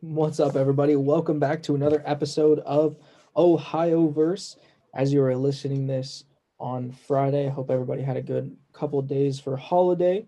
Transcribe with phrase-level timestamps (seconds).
[0.00, 0.94] What's up, everybody?
[0.94, 2.96] Welcome back to another episode of
[3.36, 4.56] Ohio Verse.
[4.94, 6.22] As you are listening this
[6.60, 10.24] on Friday, I hope everybody had a good couple days for holiday.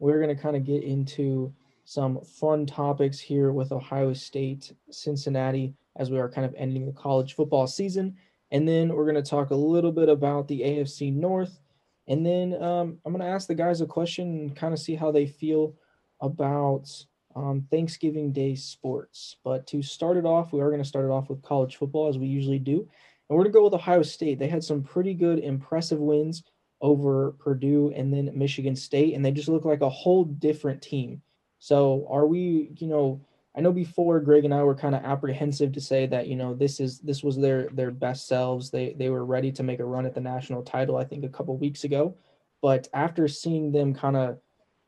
[0.00, 1.54] We're going to kind of get into
[1.84, 6.92] some fun topics here with Ohio State, Cincinnati, as we are kind of ending the
[6.92, 8.16] college football season.
[8.50, 11.60] And then we're going to talk a little bit about the AFC North.
[12.08, 14.96] And then um, I'm going to ask the guys a question and kind of see
[14.96, 15.76] how they feel
[16.20, 16.88] about
[17.36, 19.36] um, Thanksgiving Day sports.
[19.44, 22.08] But to start it off, we are going to start it off with college football
[22.08, 22.80] as we usually do.
[23.28, 24.38] And we're going to go with Ohio State.
[24.38, 26.44] They had some pretty good, impressive wins
[26.80, 31.22] over Purdue and then Michigan State, and they just look like a whole different team.
[31.58, 33.20] So are we, you know,
[33.56, 36.54] I know before Greg and I were kind of apprehensive to say that, you know,
[36.54, 38.70] this is this was their their best selves.
[38.70, 41.28] They they were ready to make a run at the national title, I think a
[41.28, 42.16] couple weeks ago.
[42.62, 44.38] But after seeing them kind of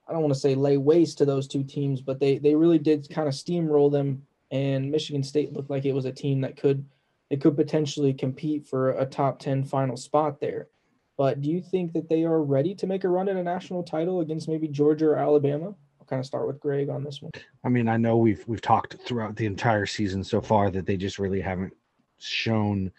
[0.07, 2.79] I don't want to say lay waste to those two teams, but they they really
[2.79, 4.27] did kind of steamroll them.
[4.51, 6.85] And Michigan State looked like it was a team that could
[7.31, 10.69] it could potentially compete for a top ten final spot there.
[11.17, 13.83] But do you think that they are ready to make a run at a national
[13.85, 15.75] title against maybe Georgia or Alabama?
[16.01, 17.33] I'll kind of start with Greg on this one.
[17.65, 20.97] I mean, I know we've we've talked throughout the entire season so far that they
[20.97, 21.73] just really haven't
[22.19, 22.93] shown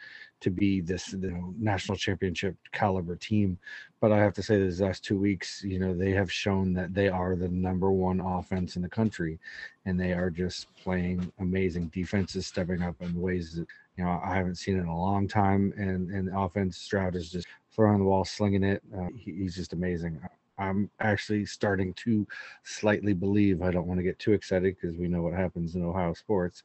[0.46, 3.58] to be this you know, national championship caliber team.
[4.00, 6.94] But I have to say, these last two weeks, you know, they have shown that
[6.94, 9.40] they are the number one offense in the country,
[9.86, 13.66] and they are just playing amazing defenses, stepping up in ways that
[13.98, 15.74] you know I haven't seen in a long time.
[15.78, 18.84] And and offense, Stroud is just throwing the ball, slinging it.
[18.96, 20.22] Uh, he, he's just amazing.
[20.60, 22.28] I'm actually starting to
[22.64, 23.64] slightly believe.
[23.64, 26.62] I don't want to get too excited because we know what happens in Ohio sports,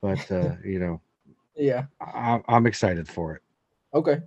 [0.00, 1.00] but uh, you know,
[1.56, 3.42] yeah, I, I'm excited for it.
[3.94, 4.20] Okay.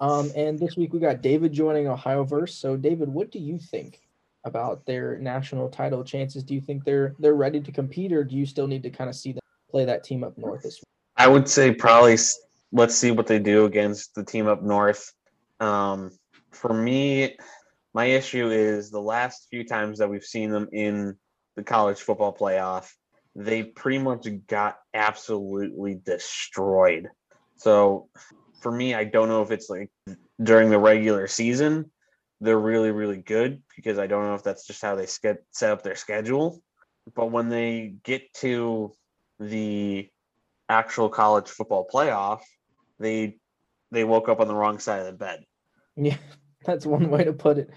[0.00, 2.54] Um, and this week we got David joining Ohio Verse.
[2.54, 4.00] So, David, what do you think
[4.44, 6.42] about their national title chances?
[6.42, 9.08] Do you think they're they're ready to compete, or do you still need to kind
[9.08, 10.88] of see them play that team up north this week?
[11.16, 12.16] I would say probably
[12.72, 15.12] let's see what they do against the team up north.
[15.60, 16.10] Um,
[16.50, 17.36] for me,
[17.94, 21.16] my issue is the last few times that we've seen them in
[21.54, 22.90] the college football playoff,
[23.34, 27.08] they pretty much got absolutely destroyed.
[27.56, 28.08] So
[28.60, 29.90] for me, I don't know if it's like
[30.42, 31.90] during the regular season,
[32.40, 35.82] they're really, really good because I don't know if that's just how they set up
[35.82, 36.62] their schedule.
[37.14, 38.92] But when they get to
[39.40, 40.08] the
[40.68, 42.40] actual college football playoff,
[42.98, 43.38] they
[43.90, 45.44] they woke up on the wrong side of the bed.
[45.96, 46.16] Yeah,
[46.66, 47.70] that's one way to put it.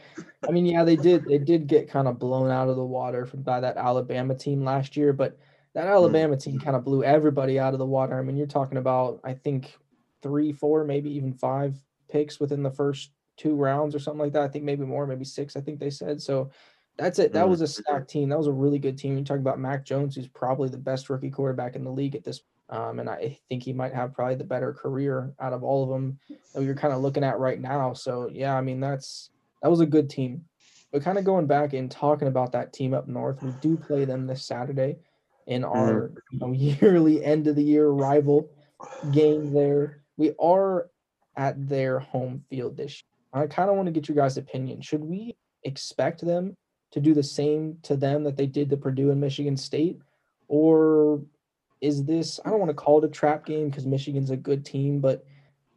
[0.47, 3.25] I mean, yeah, they did they did get kind of blown out of the water
[3.25, 5.38] from by that Alabama team last year, but
[5.73, 5.91] that hmm.
[5.94, 8.18] Alabama team kind of blew everybody out of the water.
[8.18, 9.75] I mean, you're talking about I think
[10.22, 11.79] three, four, maybe even five
[12.09, 14.44] picks within the first two rounds or something like that.
[14.44, 15.56] I think maybe more, maybe six.
[15.56, 16.51] I think they said so.
[16.97, 17.34] That's it.
[17.34, 17.50] That hmm.
[17.50, 18.29] was a stacked team.
[18.29, 19.18] That was a really good team.
[19.18, 22.24] You talk about Mac Jones, who's probably the best rookie quarterback in the league at
[22.24, 25.84] this um, and I think he might have probably the better career out of all
[25.84, 26.20] of them
[26.53, 27.94] that you're kind of looking at right now.
[27.94, 29.30] So yeah, I mean that's
[29.62, 30.46] that was a good team.
[30.92, 34.06] But kind of going back and talking about that team up north, we do play
[34.06, 34.98] them this Saturday
[35.48, 38.50] in our you know, yearly end of the year rival
[39.12, 40.02] game there.
[40.18, 40.90] We are
[41.36, 43.44] at their home field this year.
[43.44, 44.81] I kind of want to get you guys' opinion.
[44.81, 46.56] Should we expect them
[46.92, 50.00] to do the same to them that they did to Purdue and Michigan State?
[50.48, 51.22] Or
[51.85, 54.66] is this I don't want to call it a trap game because Michigan's a good
[54.66, 55.23] team, but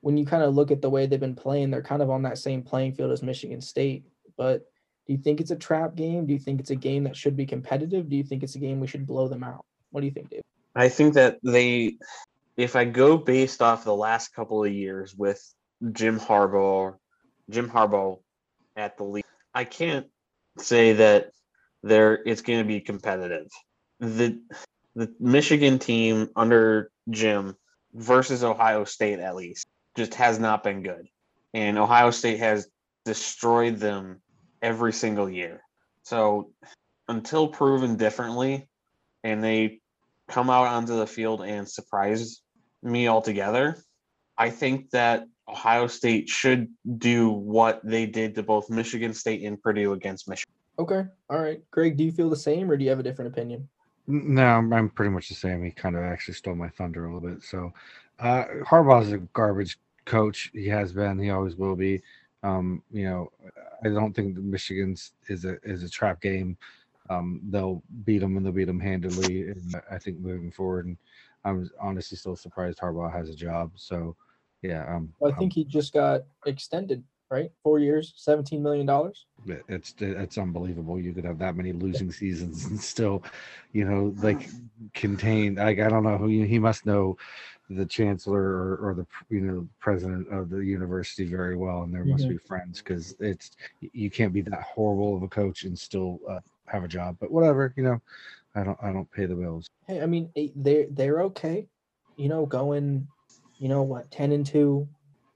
[0.00, 2.22] when you kind of look at the way they've been playing, they're kind of on
[2.22, 4.04] that same playing field as Michigan State.
[4.36, 4.64] But
[5.06, 6.24] do you think it's a trap game?
[6.24, 8.08] Do you think it's a game that should be competitive?
[8.08, 9.64] Do you think it's a game we should blow them out?
[9.90, 10.42] What do you think, Dave?
[10.74, 11.96] I think that they,
[12.56, 15.42] if I go based off the last couple of years with
[15.92, 16.96] Jim Harbaugh,
[17.50, 18.20] Jim Harbaugh
[18.76, 20.06] at the league, I can't
[20.58, 21.32] say that
[21.82, 23.48] there it's going to be competitive.
[24.00, 24.40] The
[24.98, 27.54] the Michigan team under Jim
[27.94, 31.06] versus Ohio State, at least, just has not been good.
[31.54, 32.68] And Ohio State has
[33.04, 34.20] destroyed them
[34.60, 35.62] every single year.
[36.02, 36.50] So
[37.06, 38.68] until proven differently
[39.22, 39.78] and they
[40.26, 42.42] come out onto the field and surprise
[42.82, 43.78] me altogether,
[44.36, 46.68] I think that Ohio State should
[46.98, 50.52] do what they did to both Michigan State and Purdue against Michigan.
[50.76, 51.04] Okay.
[51.30, 51.62] All right.
[51.70, 53.68] Greg, do you feel the same or do you have a different opinion?
[54.10, 55.62] No, I'm, pretty much the same.
[55.62, 57.42] He kind of actually stole my thunder a little bit.
[57.42, 57.74] So,
[58.18, 60.50] uh, Harbaugh is a garbage coach.
[60.54, 61.18] He has been.
[61.18, 62.00] He always will be.
[62.42, 63.30] Um, you know,
[63.84, 66.56] I don't think the Michigan's is a is a trap game.
[67.10, 69.50] Um, they'll beat them and they'll beat them handily.
[69.50, 70.96] And I think moving forward, and
[71.44, 73.72] I'm honestly still surprised Harbaugh has a job.
[73.74, 74.16] So,
[74.62, 74.86] yeah.
[74.88, 77.50] Um, I think um, he just got extended right?
[77.62, 79.26] Four years, seventeen million dollars.
[79.68, 80.98] It's it's unbelievable.
[81.00, 83.22] You could have that many losing seasons and still,
[83.72, 84.48] you know, like
[84.94, 85.54] contain.
[85.56, 87.16] Like I don't know who he must know
[87.70, 92.04] the chancellor or, or the you know president of the university very well, and there
[92.04, 92.30] must Mhm.
[92.30, 93.50] be friends because it's
[93.80, 97.16] you can't be that horrible of a coach and still uh, have a job.
[97.20, 98.00] But whatever, you know,
[98.54, 99.68] I don't I don't pay the bills.
[99.86, 101.68] Hey, I mean, eh, they're they're okay,
[102.16, 103.06] you know, going,
[103.58, 104.88] you know, what, ten and two,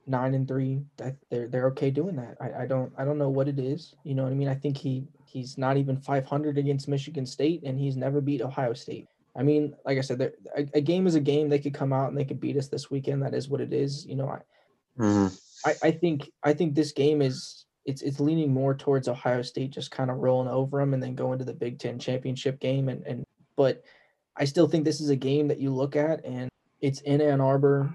[0.06, 0.81] nine and three.
[0.96, 2.37] That they're they're okay doing that.
[2.40, 3.94] I, I don't I don't know what it is.
[4.04, 4.49] You know what I mean?
[4.49, 8.43] I think he he's not even five hundred against Michigan State, and he's never beat
[8.43, 9.06] Ohio State.
[9.34, 11.49] I mean, like I said, there- a, a game is a game.
[11.49, 13.22] They could come out and they could beat us this weekend.
[13.22, 14.04] That is what it is.
[14.06, 14.40] You know, I,
[14.99, 15.40] Mhm.
[15.64, 19.70] I, I think I think this game is it's it's leaning more towards Ohio State
[19.70, 22.88] just kind of rolling over them and then going to the Big Ten championship game
[22.88, 23.25] and and
[23.56, 23.82] but
[24.37, 26.49] I still think this is a game that you look at and
[26.81, 27.94] it's in Ann Arbor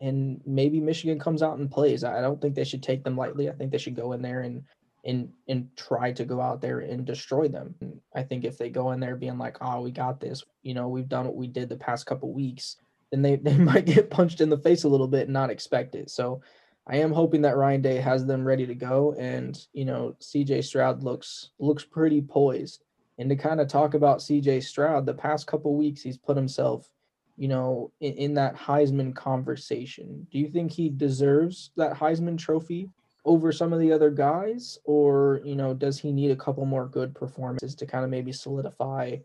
[0.00, 2.04] and maybe Michigan comes out and plays.
[2.04, 3.48] I don't think they should take them lightly.
[3.48, 4.62] I think they should go in there and
[5.04, 7.74] and and try to go out there and destroy them.
[7.80, 10.74] And I think if they go in there being like, "Oh, we got this," you
[10.74, 12.76] know, we've done what we did the past couple weeks,
[13.10, 15.94] then they they might get punched in the face a little bit and not expect
[15.94, 16.10] it.
[16.10, 16.42] So
[16.86, 20.64] I am hoping that Ryan Day has them ready to go, and you know, CJ
[20.64, 22.82] Stroud looks looks pretty poised.
[23.18, 26.90] And to kind of talk about CJ Stroud, the past couple weeks he's put himself,
[27.36, 30.26] you know, in, in that Heisman conversation.
[30.30, 32.90] Do you think he deserves that Heisman trophy
[33.24, 36.86] over some of the other guys, or you know, does he need a couple more
[36.86, 39.16] good performances to kind of maybe solidify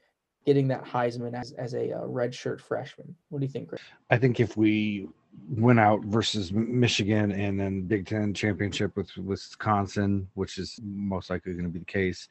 [0.46, 3.16] getting that Heisman as, as a uh, redshirt freshman?
[3.30, 3.70] What do you think?
[3.70, 3.82] Greg?
[4.10, 5.08] I think if we
[5.50, 11.54] went out versus Michigan and then Big Ten championship with Wisconsin, which is most likely
[11.54, 12.28] going to be the case,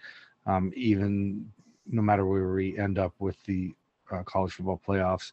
[0.46, 1.50] um, even
[1.86, 3.72] no matter where we end up with the
[4.10, 5.32] uh, college football playoffs,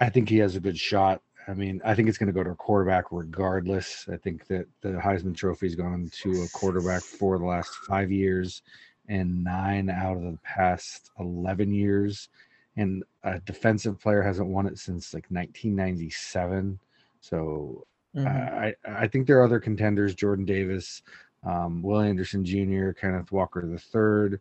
[0.00, 1.22] I think he has a good shot.
[1.48, 4.06] I mean, I think it's going to go to a quarterback regardless.
[4.12, 8.10] I think that the Heisman Trophy has gone to a quarterback for the last five
[8.10, 8.62] years
[9.08, 12.28] and nine out of the past 11 years.
[12.76, 16.78] And a defensive player hasn't won it since like 1997.
[17.20, 18.26] So Mhm.
[18.26, 21.02] I, I think there are other contenders: Jordan Davis,
[21.42, 24.38] um, Will Anderson Jr., Kenneth Walker III.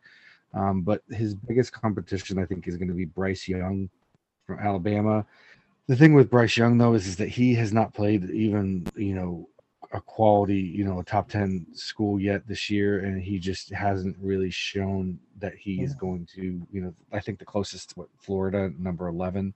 [0.54, 3.90] Um, but his biggest competition, I think, is going to be Bryce Young
[4.46, 5.26] from Alabama.
[5.88, 9.16] The thing with Bryce Young, though, is, is that he has not played even, you
[9.16, 9.48] know,
[9.92, 13.00] a quality, you know, a top 10 school yet this year.
[13.00, 17.40] And he just hasn't really shown that he is going to, you know, I think
[17.40, 19.54] the closest, what, Florida, number 11.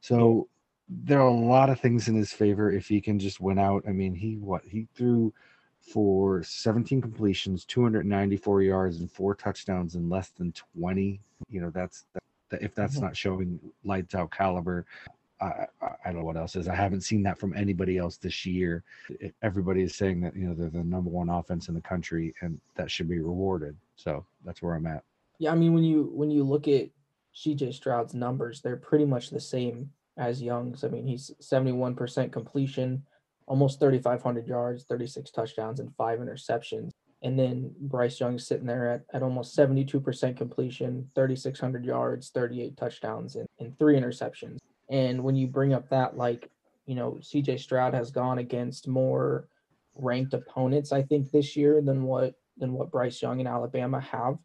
[0.00, 0.48] So
[0.88, 3.84] there are a lot of things in his favor if he can just win out.
[3.88, 5.32] I mean, he, what, he threw
[5.80, 11.20] for 17 completions, 294 yards, and four touchdowns in less than 20.
[11.50, 12.22] You know, that's, that,
[12.60, 13.02] if that's Mhm.
[13.02, 14.84] not showing lights out caliber,
[15.40, 16.68] I, I, don't know what else is.
[16.68, 18.84] I haven't seen that from anybody else this year.
[19.42, 22.60] Everybody is saying that you know they're the number one offense in the country, and
[22.76, 23.76] that should be rewarded.
[23.96, 25.02] So that's where I'm at.
[25.38, 26.90] Yeah, I mean when you when you look at
[27.34, 30.84] CJ Stroud's numbers, they're pretty much the same as Young's.
[30.84, 33.02] I mean, he's 71% completion,
[33.46, 36.90] almost 3500 yards, 36 touchdowns and 5 interceptions.
[37.22, 43.36] And then Bryce Young's sitting there at, at almost 72% completion, 3600 yards, 38 touchdowns
[43.36, 44.58] and, and 3 interceptions.
[44.90, 46.50] And when you bring up that like,
[46.86, 49.48] you know, CJ Stroud has gone against more
[49.94, 54.38] ranked opponents I think this year than what than what Bryce Young and Alabama have.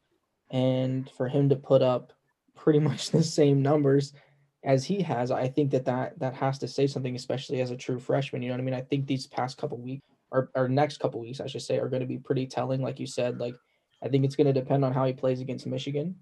[0.52, 2.14] And for him to put up
[2.56, 4.14] pretty much the same numbers
[4.64, 7.78] as he has i think that that, that has to say something especially as a
[7.78, 8.42] true freshman.
[8.42, 8.74] You know what i mean?
[8.74, 11.90] I think these past couple weeks or, or next couple weeks i should say are
[11.90, 13.56] going to be pretty telling like you said like
[14.04, 16.16] i think it's going to depend on how he plays against michigan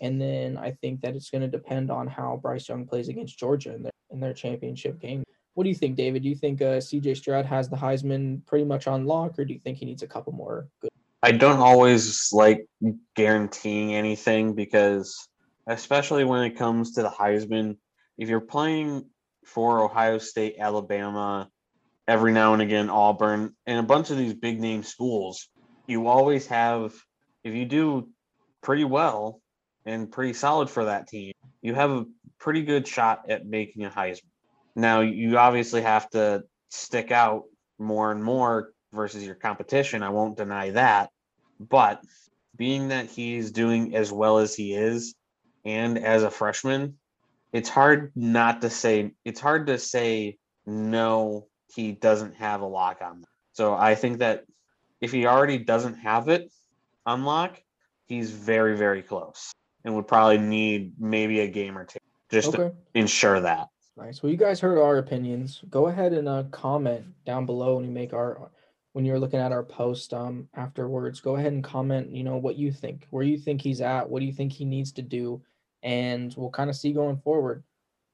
[0.00, 3.38] and then i think that it's going to depend on how bryce young plays against
[3.38, 5.22] georgia in their, in their championship game.
[5.54, 6.22] What do you think david?
[6.22, 9.52] Do you think uh, cj stroud has the heisman pretty much on lock or do
[9.52, 10.90] you think he needs a couple more good
[11.22, 12.66] I don't always like
[13.14, 15.28] guaranteeing anything because,
[15.68, 17.76] especially when it comes to the Heisman,
[18.18, 19.04] if you're playing
[19.44, 21.48] for Ohio State, Alabama,
[22.08, 25.48] every now and again Auburn, and a bunch of these big name schools,
[25.86, 26.94] you always have,
[27.44, 28.08] if you do
[28.62, 29.40] pretty well
[29.86, 32.04] and pretty solid for that team, you have a
[32.38, 34.22] pretty good shot at making a Heisman.
[34.74, 37.44] Now, you obviously have to stick out
[37.78, 40.02] more and more versus your competition.
[40.02, 41.10] I won't deny that.
[41.60, 42.02] But
[42.56, 45.14] being that he's doing as well as he is,
[45.64, 46.98] and as a freshman,
[47.52, 52.98] it's hard not to say it's hard to say no, he doesn't have a lock
[53.02, 53.28] on that.
[53.52, 54.44] So I think that
[55.00, 56.52] if he already doesn't have it
[57.06, 57.62] on lock,
[58.06, 59.52] he's very, very close
[59.84, 61.98] and would probably need maybe a game or two
[62.30, 63.68] just to ensure that.
[63.96, 64.22] Nice.
[64.22, 65.62] Well, you guys heard our opinions.
[65.68, 68.50] Go ahead and uh, comment down below when you make our
[68.92, 72.56] when you're looking at our post um afterwards, go ahead and comment, you know, what
[72.56, 75.42] you think, where you think he's at, what do you think he needs to do,
[75.82, 77.64] and we'll kind of see going forward.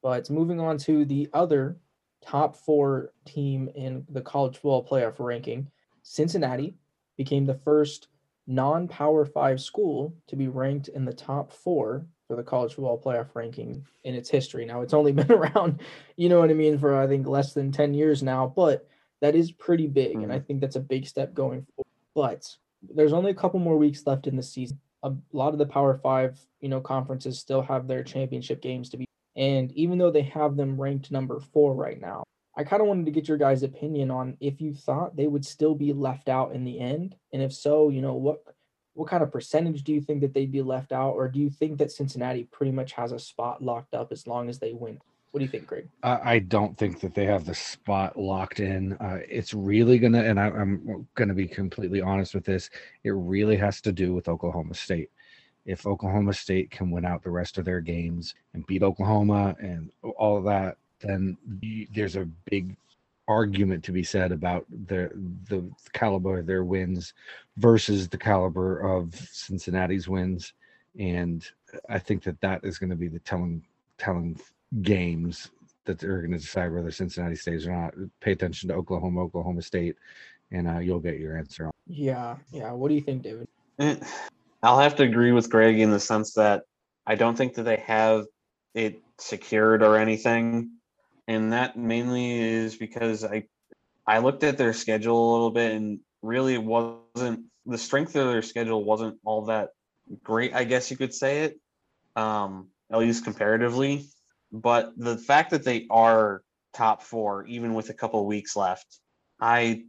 [0.02, 1.76] But moving on to the other
[2.24, 5.70] top four team in the college football playoff ranking,
[6.02, 6.74] Cincinnati
[7.16, 8.08] became the first
[8.46, 13.00] non Power Five school to be ranked in the top four for the college football
[13.00, 14.64] playoff ranking in its history.
[14.64, 15.80] Now, it's only been around,
[16.16, 18.86] you know what I mean, for I think less than 10 years now, but
[19.20, 20.12] that is pretty big.
[20.12, 20.24] Mm-hmm.
[20.24, 21.88] And I think that's a big step going forward.
[22.14, 22.56] But
[22.94, 24.78] there's only a couple more weeks left in the season.
[25.02, 28.96] A lot of the Power Five, you know, conferences still have their championship games to
[28.96, 29.07] be.
[29.38, 32.24] And even though they have them ranked number four right now,
[32.56, 35.46] I kind of wanted to get your guys' opinion on if you thought they would
[35.46, 38.42] still be left out in the end, and if so, you know what
[38.94, 41.50] what kind of percentage do you think that they'd be left out, or do you
[41.50, 44.98] think that Cincinnati pretty much has a spot locked up as long as they win?
[45.30, 45.88] What do you think, Greg?
[46.02, 48.94] I don't think that they have the spot locked in.
[48.94, 52.70] Uh, it's really gonna, and I, I'm gonna be completely honest with this.
[53.04, 55.10] It really has to do with Oklahoma State.
[55.68, 59.90] If Oklahoma State can win out the rest of their games and beat Oklahoma and
[60.16, 61.36] all of that, then
[61.92, 62.74] there's a big
[63.28, 65.10] argument to be said about the
[65.50, 67.12] the caliber of their wins
[67.58, 70.54] versus the caliber of Cincinnati's wins,
[70.98, 71.46] and
[71.90, 73.62] I think that that is going to be the telling
[73.98, 74.40] telling
[74.80, 75.50] games
[75.84, 77.94] that they're going to decide whether Cincinnati stays or not.
[78.20, 79.96] Pay attention to Oklahoma, Oklahoma State,
[80.50, 81.70] and uh, you'll get your answer.
[81.86, 82.72] Yeah, yeah.
[82.72, 83.48] What do you think, David?
[84.62, 86.64] I'll have to agree with Greg in the sense that
[87.06, 88.26] I don't think that they have
[88.74, 90.78] it secured or anything
[91.28, 93.44] and that mainly is because I
[94.06, 98.28] I looked at their schedule a little bit and really it wasn't the strength of
[98.28, 99.68] their schedule wasn't all that
[100.22, 101.60] great, I guess you could say it,
[102.16, 104.06] um, at least comparatively.
[104.50, 108.98] But the fact that they are top four, even with a couple weeks left,
[109.38, 109.84] I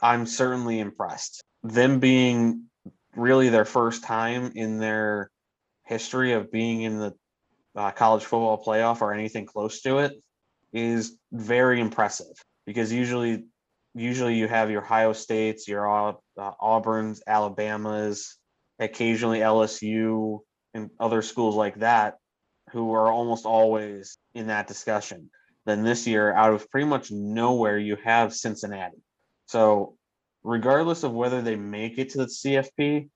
[0.00, 1.42] I'm certainly impressed.
[1.62, 2.67] Them being
[3.18, 5.30] really their first time in their
[5.84, 7.14] history of being in the
[7.74, 10.12] uh, college football playoff or anything close to it
[10.72, 12.26] is very impressive
[12.66, 13.44] because usually
[13.94, 16.12] usually you have your Ohio States, your uh,
[16.60, 18.36] Auburn's, Alabama's,
[18.78, 20.40] occasionally LSU
[20.74, 22.16] and other schools like that
[22.70, 25.30] who are almost always in that discussion.
[25.66, 29.02] Then this year, out of pretty much nowhere, you have Cincinnati.
[29.46, 29.96] So,
[30.48, 33.10] regardless of whether they make it to the CFP,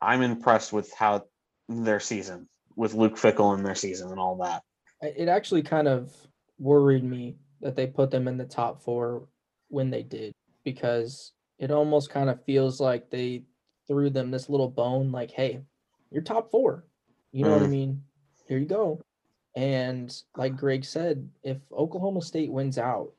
[0.00, 1.26] I'm impressed with how
[1.68, 4.62] their season, with Luke Fickell in their season and all that.
[5.00, 6.12] It actually kind of
[6.58, 9.28] worried me that they put them in the top four
[9.68, 10.32] when they did
[10.64, 13.44] because it almost kind of feels like they
[13.86, 15.60] threw them this little bone like hey
[16.10, 16.84] you're top four
[17.32, 17.54] you know mm.
[17.54, 17.70] what i mm.
[17.70, 18.02] mean
[18.46, 19.00] here you go
[19.56, 23.10] and like greg said if oklahoma state wins out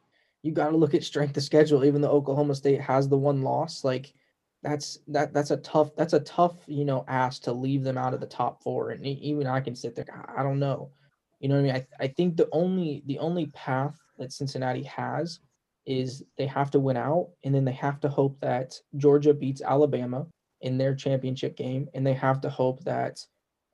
[0.44, 3.42] you got to look at strength of schedule even though oklahoma state has the one
[3.42, 4.14] loss like
[4.62, 8.14] that's that that's a tough that's a tough you know ask to leave them out
[8.14, 10.06] of the top four and even i can sit there
[10.38, 10.92] i don't know
[11.44, 11.76] you know what I mean?
[12.00, 15.42] I, I think the only the only path that Cincinnati has
[15.86, 19.62] is they have to win out and then they have to hope that Georgia beats
[19.62, 20.26] Alabama
[20.62, 23.20] in their championship game and they have to hope that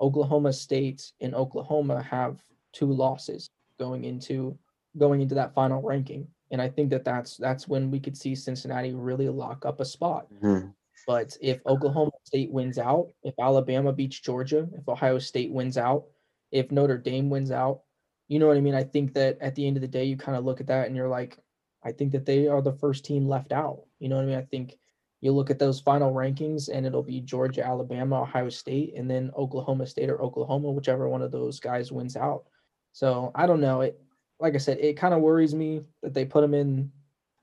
[0.01, 2.41] Oklahoma State and Oklahoma have
[2.73, 4.57] two losses going into
[4.97, 8.35] going into that final ranking and I think that that's that's when we could see
[8.35, 10.27] Cincinnati really lock up a spot.
[10.33, 10.69] Mm-hmm.
[11.07, 16.05] But if Oklahoma State wins out, if Alabama beats Georgia, if Ohio State wins out,
[16.51, 17.81] if Notre Dame wins out.
[18.27, 18.75] You know what I mean?
[18.75, 20.87] I think that at the end of the day, you kind of look at that
[20.87, 21.39] and you're like,
[21.83, 23.81] I think that they are the first team left out.
[23.99, 24.37] You know what I mean?
[24.37, 24.77] I think
[25.21, 29.31] you look at those final rankings and it'll be Georgia, Alabama, Ohio State, and then
[29.35, 32.43] Oklahoma State or Oklahoma, whichever one of those guys wins out.
[32.91, 33.81] So I don't know.
[33.81, 33.99] It,
[34.39, 36.91] like I said, it kind of worries me that they put them in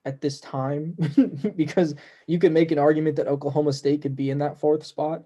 [0.05, 0.95] at this time
[1.55, 1.95] because
[2.27, 5.23] you could make an argument that Oklahoma State could be in that fourth spot,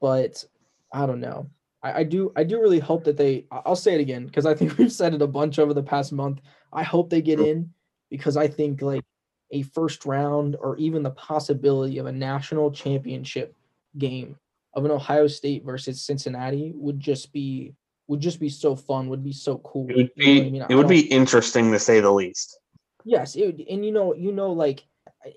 [0.00, 0.44] but
[0.92, 1.48] I don't know.
[1.82, 4.54] I, I do I do really hope that they I'll say it again because I
[4.54, 6.40] think we've said it a bunch over the past month.
[6.72, 7.72] I hope they get in
[8.10, 9.04] because I think like
[9.52, 13.54] a first round or even the possibility of a national championship
[13.96, 14.36] game
[14.74, 17.74] of an Ohio State versus Cincinnati would just be
[18.08, 19.88] would just be so fun, would be so cool.
[19.90, 20.66] It would be, you know I mean?
[20.70, 22.58] it would be interesting to say the least.
[23.04, 24.84] Yes, it would, and you know, you know, like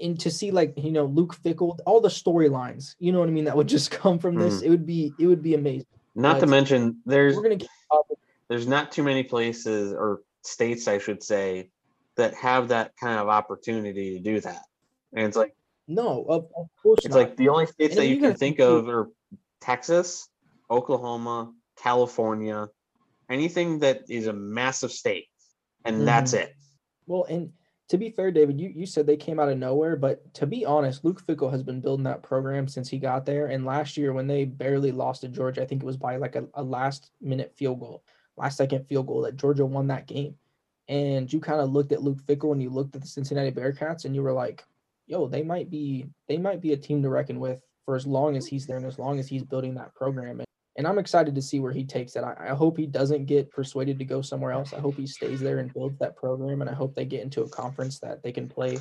[0.01, 3.31] and to see like you know Luke Fickell, all the storylines, you know what I
[3.31, 4.61] mean, that would just come from this.
[4.61, 4.63] Mm.
[4.63, 5.87] It would be it would be amazing.
[6.15, 7.69] Not to mention, there's we're gonna get
[8.49, 11.69] there's not too many places or states, I should say,
[12.17, 14.63] that have that kind of opportunity to do that.
[15.13, 15.55] And it's like
[15.87, 17.19] no, of, of course it's not.
[17.19, 19.09] like the only states and that you can think of are
[19.59, 20.29] Texas,
[20.69, 22.67] Oklahoma, California,
[23.29, 25.27] anything that is a massive state,
[25.85, 26.05] and mm-hmm.
[26.05, 26.55] that's it.
[27.07, 27.51] Well, and
[27.89, 30.63] to be fair, David, you, you said they came out of nowhere, but to be
[30.63, 33.47] honest, Luke Fickell has been building that program since he got there.
[33.47, 36.35] And last year, when they barely lost to Georgia, I think it was by like
[36.35, 38.03] a, a last minute field goal,
[38.37, 40.35] last second field goal that Georgia won that game.
[40.87, 44.05] And you kind of looked at Luke Fickell and you looked at the Cincinnati Bearcats
[44.05, 44.63] and you were like,
[45.07, 48.37] yo, they might be they might be a team to reckon with for as long
[48.37, 50.39] as he's there and as long as he's building that program.
[50.39, 50.48] And,
[50.79, 52.23] and I'm excited to see where he takes it.
[52.23, 54.73] I, I, hope he doesn't get persuaded to go somewhere else.
[54.73, 56.61] I hope he stays there and builds that program.
[56.61, 58.79] And I hope they get into a conference that they can play,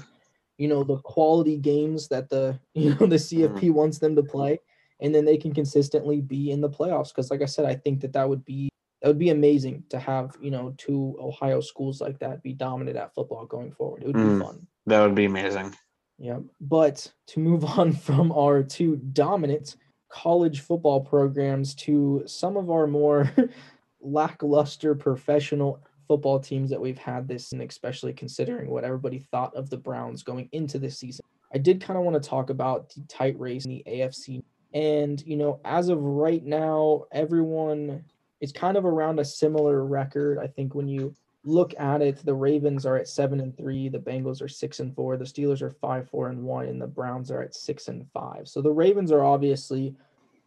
[0.58, 3.72] you know, the quality games that the you know the CFP mm-hmm.
[3.72, 4.60] wants them to play,
[5.00, 7.08] and then they can consistently be in the playoffs.
[7.08, 8.68] Because like I said, I think that that would be
[9.02, 12.96] that would be amazing to have you know two Ohio schools like that be dominant
[12.96, 14.04] at football going forward.
[14.04, 14.68] It would mm, be fun.
[14.86, 15.74] That would be amazing.
[16.16, 16.38] Yeah.
[16.60, 19.74] But to move on from our two dominant
[20.08, 23.30] college football programs to some of our more
[24.00, 29.68] lackluster professional football teams that we've had this and especially considering what everybody thought of
[29.68, 31.24] the Browns going into this season.
[31.52, 34.42] I did kind of want to talk about the tight race in the AFC.
[34.74, 38.04] And, you know, as of right now, everyone
[38.40, 40.38] is kind of around a similar record.
[40.38, 41.14] I think when you
[41.48, 44.94] look at it, the Ravens are at seven and three, the Bengals are six and
[44.94, 48.06] four, the Steelers are five, four and one, and the Browns are at six and
[48.12, 48.46] five.
[48.46, 49.94] So the Ravens are obviously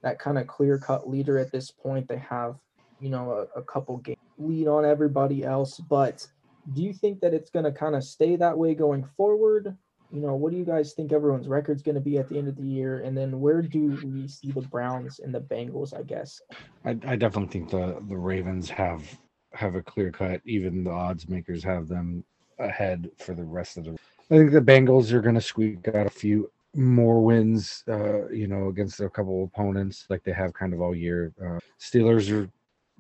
[0.04, 2.08] that kind of clear cut leader at this point.
[2.08, 2.56] They have,
[3.00, 5.80] you know, a, a couple game lead on everybody else.
[5.80, 6.28] But
[6.74, 9.76] do you think that it's going to kind of stay that way going forward?
[10.12, 12.48] You know, what do you guys think everyone's record's going to be at the end
[12.48, 13.00] of the year?
[13.00, 16.42] And then where do we see the Browns and the Bengals, I guess?
[16.86, 19.18] I, I definitely think the, the Ravens have
[19.54, 20.42] have a clear cut.
[20.46, 22.24] Even the odds makers have them
[22.60, 23.92] ahead for the rest of the.
[24.30, 28.48] I think the Bengals are going to squeak out a few more wins, uh, you
[28.48, 31.34] know, against a couple opponents like they have kind of all year.
[31.42, 32.50] Uh, Steelers are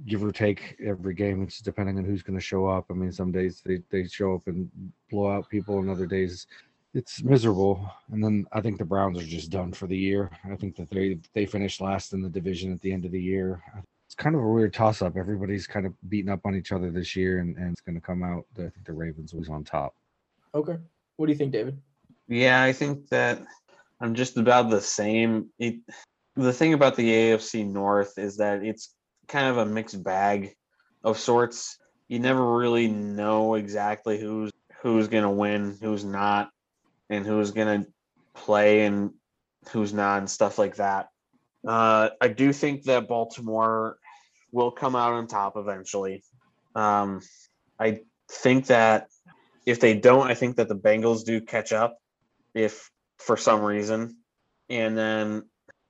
[0.07, 1.43] give or take every game.
[1.43, 2.85] It's depending on who's going to show up.
[2.89, 4.69] I mean, some days they, they show up and
[5.09, 6.47] blow out people, and other days
[6.93, 7.89] it's miserable.
[8.11, 10.29] And then I think the Browns are just done for the year.
[10.51, 13.21] I think that they they finished last in the division at the end of the
[13.21, 13.61] year
[14.11, 15.15] it's kind of a weird toss up.
[15.15, 18.01] Everybody's kind of beating up on each other this year, and, and it's going to
[18.01, 18.43] come out.
[18.57, 19.95] I think the Ravens was on top.
[20.53, 20.75] Okay.
[21.15, 21.79] What do you think, David?
[22.27, 23.41] Yeah, I think that
[24.01, 25.47] I'm just about the same.
[25.59, 25.75] It,
[26.35, 28.93] the thing about the AFC North is that it's
[29.29, 30.57] kind of a mixed bag
[31.05, 31.77] of sorts.
[32.09, 36.49] You never really know exactly who's who's going to win, who's not,
[37.09, 37.89] and who's going to
[38.33, 39.11] play and
[39.69, 41.07] who's not, and stuff like that.
[41.65, 43.99] Uh, I do think that Baltimore
[44.51, 46.23] will come out on top eventually.
[46.75, 47.21] Um,
[47.79, 49.07] I think that
[49.65, 51.97] if they don't, I think that the Bengals do catch up
[52.53, 54.17] if for some reason.
[54.69, 55.43] And then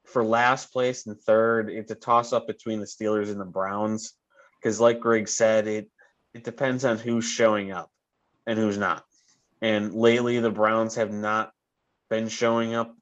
[0.05, 4.13] for last place and third, it's a toss up between the Steelers and the Browns.
[4.59, 5.89] Because like Greg said, it
[6.33, 7.89] it depends on who's showing up
[8.47, 9.03] and who's not.
[9.61, 11.51] And lately the Browns have not
[12.09, 12.95] been showing up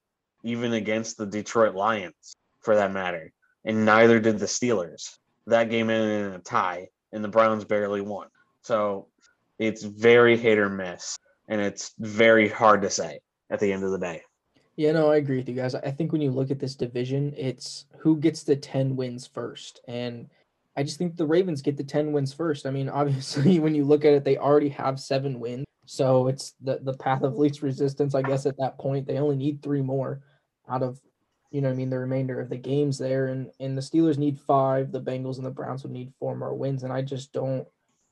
[0.44, 3.32] even against the Detroit Lions for that matter.
[3.66, 5.18] And neither did the Steelers
[5.50, 8.28] that game ended in a tie, and the Browns barely won.
[8.62, 9.08] So
[9.58, 13.92] it's very hit or miss, and it's very hard to say at the end of
[13.92, 14.24] the day.
[14.76, 15.76] Yeah, no, I agree with you guys.
[15.76, 19.82] I think when you look at this division, it's who gets the 10 wins first.
[19.90, 20.30] And
[20.78, 22.66] I just think the Ravens get the 10 wins first.
[22.66, 25.66] I mean, obviously, when you look at it, they already have seven wins.
[25.86, 29.06] So it's the, the path of least resistance, I guess, at that point.
[29.06, 30.22] They only need three more
[30.70, 31.02] out of
[31.52, 33.28] you know I mean, the remainder of the games there.
[33.28, 36.54] And and the Steelers need five, the Bengals and the Browns would need four more
[36.54, 36.84] wins.
[36.84, 37.68] And I just don't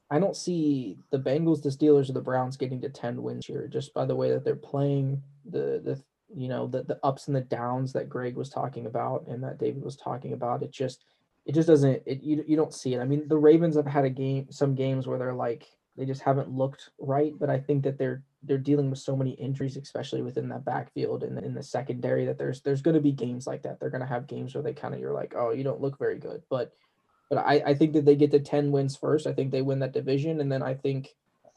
[0.09, 3.67] I don't see the Bengals, the Steelers, or the Browns getting to 10 wins here,
[3.67, 6.01] just by the way that they're playing, the the
[6.33, 9.59] you know, the the ups and the downs that Greg was talking about and that
[9.59, 10.63] David was talking about.
[10.63, 11.03] It just
[11.45, 12.99] it just doesn't it you, you don't see it.
[12.99, 16.21] I mean, the Ravens have had a game some games where they're like they just
[16.21, 20.21] haven't looked right, but I think that they're they're dealing with so many injuries, especially
[20.21, 23.63] within that backfield and in the secondary, that there's there's going to be games like
[23.63, 23.79] that.
[23.79, 25.99] They're going to have games where they kind of you're like, oh, you don't look
[25.99, 26.73] very good, but
[27.29, 29.27] but I, I think that they get to 10 wins first.
[29.27, 30.39] I think they win that division.
[30.39, 31.09] And then I think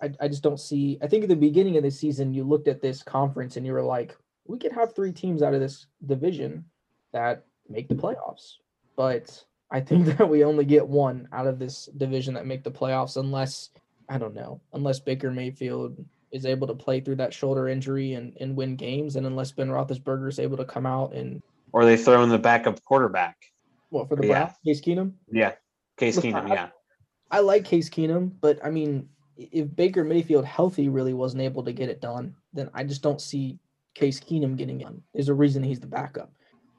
[0.03, 2.69] I, I just don't see I think at the beginning of the season you looked
[2.69, 5.87] at this conference and you were like, we could have three teams out of this
[6.07, 6.65] division
[7.13, 8.57] that make the playoffs.
[8.97, 12.71] But I think that we only get one out of this division that make the
[12.71, 13.71] playoffs unless
[14.09, 18.37] I don't know, unless Baker Mayfield is able to play through that shoulder injury and,
[18.41, 21.97] and win games, and unless Ben Roethlisberger is able to come out and or they
[21.97, 23.37] throw in the backup quarterback.
[23.91, 24.45] What for the yeah.
[24.45, 24.57] Browns?
[24.65, 25.13] Case Keenum.
[25.31, 25.53] Yeah,
[25.97, 26.49] Case Keenum.
[26.49, 26.69] Yeah,
[27.31, 31.73] I like Case Keenum, but I mean, if Baker Mayfield healthy really wasn't able to
[31.73, 33.59] get it done, then I just don't see
[33.95, 35.03] Case Keenum getting in.
[35.13, 36.33] There's a reason he's the backup.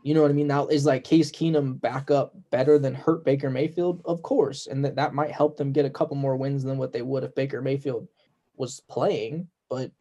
[0.04, 0.48] You know what I mean?
[0.48, 4.02] Now is like Case Keenum backup better than hurt Baker Mayfield?
[4.06, 6.92] Of course, and that that might help them get a couple more wins than what
[6.92, 8.08] they would if Baker Mayfield
[8.56, 9.92] was playing, but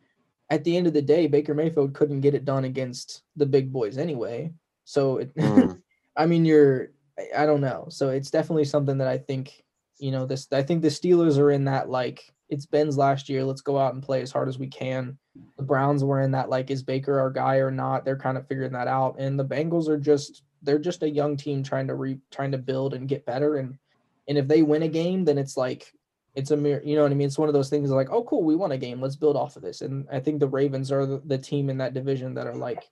[0.50, 3.72] at the end of the day, Baker Mayfield couldn't get it done against the big
[3.72, 4.52] boys anyway.
[4.84, 5.80] So it, Mm.
[6.16, 6.90] I mean, you're
[7.36, 7.86] I- don't know.
[7.90, 9.64] So it's definitely something that I think
[9.98, 10.48] you know this.
[10.52, 13.44] I think the Steelers are in that like it's Ben's last year.
[13.44, 15.16] Let's go out and play as hard as we can.
[15.56, 18.04] The Browns were in that like is Baker our guy or not?
[18.04, 19.16] They're kind of figuring that out.
[19.18, 22.58] And the Bengals are just they're just a young team trying to re trying to
[22.58, 23.56] build and get better.
[23.58, 23.78] And
[24.26, 25.92] and if they win a game, then it's like
[26.34, 27.26] it's a mere you know what I mean.
[27.26, 29.00] It's one of those things like oh cool we won a game.
[29.00, 29.80] Let's build off of this.
[29.80, 32.88] And I think the Ravens are the, the team in that division that are like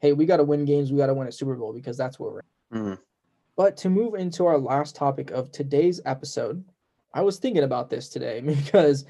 [0.00, 0.90] hey we got to win games.
[0.90, 2.38] We got to win a Super Bowl because that's where we're.
[2.38, 2.44] at.
[2.74, 2.98] Mm.
[3.56, 6.64] But to move into our last topic of today's episode,
[7.14, 9.04] I was thinking about this today because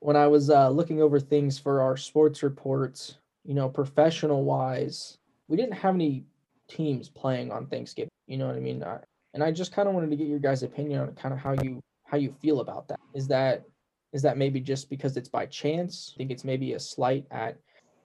[0.00, 5.18] when I was uh, looking over things for our sports reports, you know, professional wise,
[5.48, 6.24] we didn't have any
[6.68, 8.10] teams playing on Thanksgiving.
[8.26, 8.82] You know what I mean?
[8.82, 8.98] I,
[9.32, 11.52] and I just kind of wanted to get your guys' opinion on kind of how
[11.62, 11.80] you
[12.14, 13.00] how you feel about that.
[13.12, 13.64] Is that
[14.12, 16.12] is that maybe just because it's by chance?
[16.14, 17.58] I think it's maybe a slight at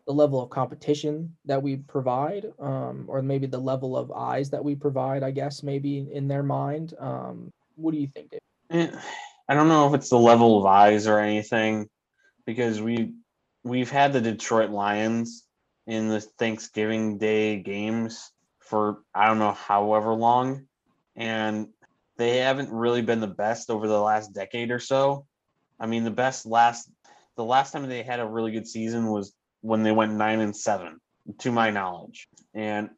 [0.08, 4.64] the level of competition that we provide, um, or maybe the level of eyes that
[4.64, 5.22] we provide.
[5.22, 6.96] I guess maybe in their mind.
[7.00, 8.40] Um, what do you think, Dave?
[8.72, 9.00] Eh,
[9.48, 11.88] I don't know if it's the level of eyes or anything,
[12.48, 13.14] because we
[13.64, 15.46] we've had the Detroit Lions
[15.86, 20.66] in the Thanksgiving Day games for I don't know however long,
[21.16, 21.68] and
[22.20, 25.26] they haven't really been the best over the last decade or so.
[25.80, 26.92] I mean, the best last
[27.38, 30.56] the last time they had a really good season was when they went nine and
[30.56, 31.00] seven,
[31.40, 32.90] to my knowledge, and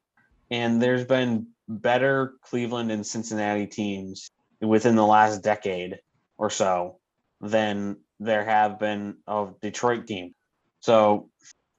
[0.49, 5.99] and there's been better Cleveland and Cincinnati teams within the last decade
[6.37, 6.97] or so
[7.41, 10.33] than there have been of Detroit team.
[10.79, 11.29] So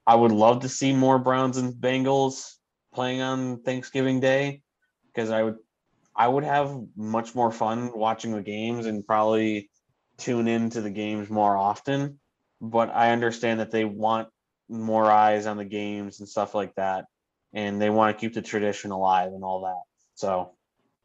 [0.06, 2.54] I would love to see more Browns and Bengals
[2.94, 4.62] playing on Thanksgiving Day
[5.08, 5.56] because I would
[6.14, 9.70] I would have much more fun watching the games and probably
[10.18, 12.20] tune into the games more often.
[12.60, 14.28] But I understand that they want
[14.68, 17.06] more eyes on the games and stuff like that.
[17.52, 19.82] And they want to keep the tradition alive and all that.
[20.14, 20.54] So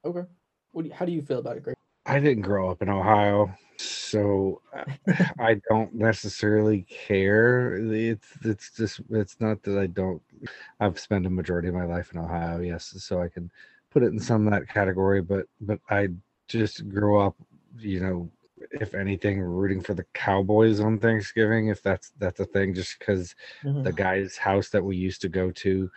[0.08, 0.24] Okay.
[0.72, 1.76] What do you, how do you feel about it, Greg?
[2.06, 4.62] I didn't grow up in Ohio, so
[5.40, 7.76] I don't necessarily care.
[7.76, 10.22] It's it's just it's not that I don't.
[10.80, 13.52] I've spent a majority of my life in Ohio, yes, so I can
[13.98, 15.22] put it in some of that category.
[15.24, 16.10] But but I
[16.48, 17.36] just grew up,
[17.80, 18.30] you know,
[18.72, 23.34] if anything, rooting for the Cowboys on Thanksgiving, if that's that's a thing, just because
[23.64, 23.84] Mhm.
[23.84, 25.90] the guy's house that we used to go to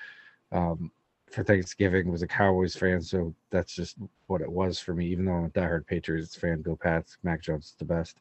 [0.50, 0.90] um,
[1.32, 5.06] for Thanksgiving was a Cowboys fan, so that's just what it was for me.
[5.06, 7.18] Even though I'm a diehard Patriots fan, go Pats.
[7.22, 8.20] Mac Jones is the best.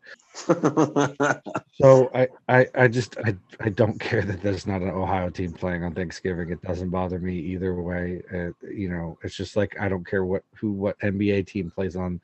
[1.82, 5.54] So I, I, I just I, I don't care that there's not an Ohio team
[5.54, 6.50] playing on Thanksgiving.
[6.50, 8.22] It doesn't bother me either way.
[8.34, 11.95] Uh, you know, it's just like I don't care what who what NBA team plays
[11.95, 12.19] on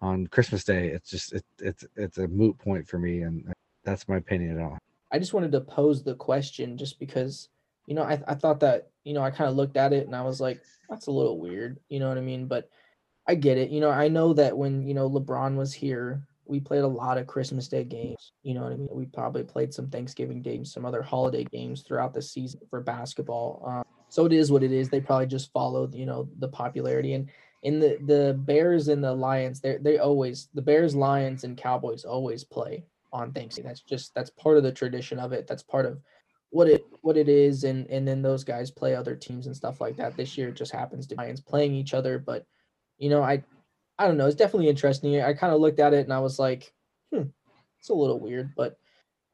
[0.00, 0.90] on Christmas Day.
[0.90, 4.74] It's just it, it's it's a moot point for me, and that's my opinion on.
[4.74, 4.78] it.
[5.10, 7.48] I just wanted to pose the question just because,
[7.86, 10.14] you know, I, I thought that, you know, I kind of looked at it and
[10.14, 11.78] I was like, that's a little weird.
[11.88, 12.46] You know what I mean?
[12.46, 12.68] But
[13.26, 13.70] I get it.
[13.70, 17.16] You know, I know that when, you know, LeBron was here, we played a lot
[17.16, 18.32] of Christmas Day games.
[18.42, 18.88] You know what I mean?
[18.90, 23.62] We probably played some Thanksgiving games, some other holiday games throughout the season for basketball.
[23.66, 24.88] Um, so it is what it is.
[24.88, 27.30] They probably just followed, you know, the popularity and
[27.62, 32.04] in the the Bears and the Lions, they they always the Bears, Lions, and Cowboys
[32.04, 33.68] always play on Thanksgiving.
[33.68, 35.46] That's just that's part of the tradition of it.
[35.46, 36.00] That's part of
[36.50, 37.64] what it what it is.
[37.64, 40.16] And and then those guys play other teams and stuff like that.
[40.16, 42.18] This year it just happens to Lions playing each other.
[42.18, 42.46] But
[42.98, 43.42] you know, I
[43.98, 44.26] I don't know.
[44.26, 45.20] It's definitely interesting.
[45.20, 46.72] I kind of looked at it and I was like,
[47.12, 47.24] hmm,
[47.78, 48.54] it's a little weird.
[48.54, 48.78] But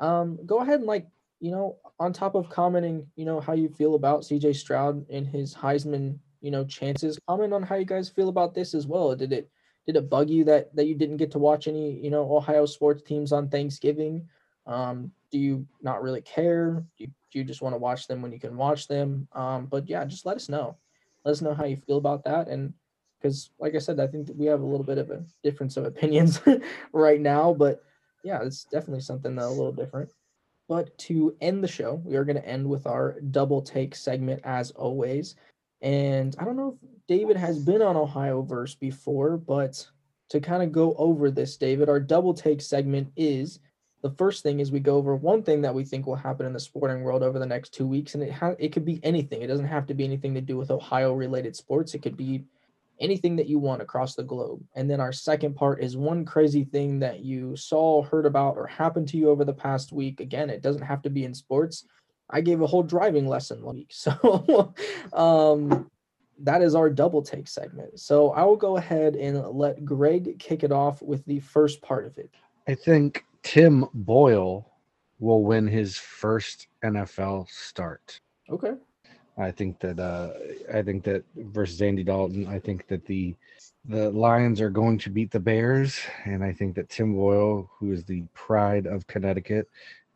[0.01, 1.07] um, go ahead and like
[1.41, 5.27] you know, on top of commenting, you know, how you feel about CJ Stroud and
[5.27, 9.15] his Heisman, you know, chances, comment on how you guys feel about this as well.
[9.15, 9.51] Did it
[9.87, 12.67] did it bug you that that you didn't get to watch any, you know, Ohio
[12.67, 14.29] sports teams on Thanksgiving?
[14.67, 16.85] Um, do you not really care?
[16.97, 19.29] Do you, do you just want to watch them when you can watch them?
[19.33, 20.77] Um, but yeah, just let us know.
[21.25, 22.49] Let us know how you feel about that.
[22.49, 22.73] And
[23.21, 25.85] because, like I said, I think we have a little bit of a difference of
[25.85, 26.41] opinions
[26.93, 27.53] right now.
[27.53, 27.83] But
[28.25, 30.11] yeah, it's definitely something a little different.
[30.69, 34.41] But to end the show, we are going to end with our double take segment
[34.45, 35.37] as always.
[35.81, 39.87] And I don't know if David has been on Ohio Verse before, but
[40.31, 43.61] to kind of go over this, David, our double take segment is
[44.07, 46.53] the first thing is we go over one thing that we think will happen in
[46.53, 49.42] the sporting world over the next two weeks, and it ha- it could be anything.
[49.42, 51.92] It doesn't have to be anything to do with Ohio related sports.
[51.95, 52.45] It could be
[53.01, 54.62] anything that you want across the globe.
[54.77, 58.66] And then our second part is one crazy thing that you saw, heard about, or
[58.69, 60.21] happened to you over the past week.
[60.21, 61.85] Again, it doesn't have to be in sports.
[62.31, 63.90] I gave a whole driving lesson week.
[63.92, 64.73] So
[65.12, 65.90] um,
[66.38, 67.99] that is our double take segment.
[67.99, 72.07] So I will go ahead and let Greg kick it off with the first part
[72.07, 72.31] of it.
[72.69, 74.67] I think Tim Boyle
[75.21, 78.21] will win his first NFL start.
[78.51, 78.73] Okay.
[79.39, 80.31] I think that uh,
[80.75, 83.37] I think that versus Andy Dalton, I think that the
[83.85, 87.93] the Lions are going to beat the Bears, and I think that Tim Boyle, who
[87.93, 89.69] is the pride of Connecticut,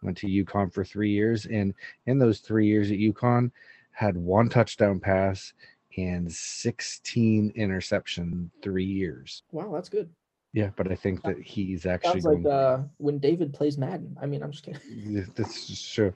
[0.02, 1.72] went to UConn for three years, and
[2.06, 3.52] in those three years at UConn,
[3.92, 5.52] had one touchdown pass
[5.96, 9.44] and 16 interception three years.
[9.52, 10.10] Wow, that's good.
[10.52, 14.16] Yeah, but I think that he's actually Sounds like uh, when David plays Madden.
[14.20, 14.80] I mean, I'm just kidding.
[15.36, 16.12] That's just true.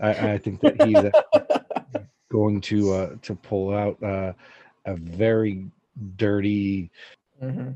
[0.00, 1.04] I, I think that he's
[2.30, 4.32] going to uh, to pull out uh,
[4.84, 5.66] a very
[6.16, 6.90] dirty
[7.40, 7.70] hmm